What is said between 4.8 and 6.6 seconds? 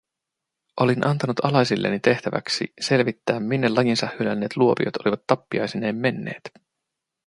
olivat tappiaisineen menneet.